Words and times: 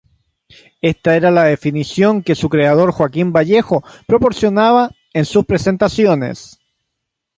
Esta 0.81 1.15
era 1.15 1.29
la 1.29 1.43
definición 1.43 2.23
que 2.23 2.33
su 2.33 2.49
creador, 2.49 2.91
Joaquín 2.91 3.31
Vallejo, 3.31 3.83
proporcionaba 4.07 4.89
en 5.13 5.25
sus 5.25 5.45
presentaciones. 5.45 6.57